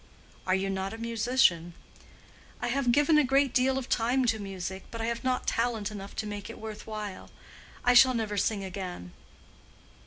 "Are 0.47 0.55
you 0.55 0.71
not 0.71 0.95
a 0.95 0.97
musician?" 0.97 1.75
"I 2.59 2.69
have 2.69 2.91
given 2.91 3.19
a 3.19 3.23
great 3.23 3.53
deal 3.53 3.77
of 3.77 3.87
time 3.87 4.25
to 4.33 4.39
music. 4.39 4.85
But 4.89 4.99
I 4.99 5.05
have 5.05 5.23
not 5.23 5.45
talent 5.45 5.91
enough 5.91 6.15
to 6.15 6.25
make 6.25 6.49
it 6.49 6.57
worth 6.57 6.87
while. 6.87 7.29
I 7.85 7.93
shall 7.93 8.15
never 8.15 8.35
sing 8.35 8.63
again." 8.63 9.11